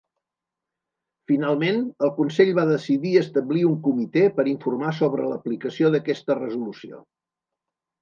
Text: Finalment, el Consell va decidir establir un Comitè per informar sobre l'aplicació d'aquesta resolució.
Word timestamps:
Finalment, 1.31 1.83
el 2.07 2.13
Consell 2.15 2.55
va 2.61 2.65
decidir 2.71 3.13
establir 3.23 3.67
un 3.75 3.77
Comitè 3.91 4.27
per 4.41 4.49
informar 4.57 4.97
sobre 5.05 5.31
l'aplicació 5.31 5.97
d'aquesta 5.97 6.43
resolució. 6.45 7.07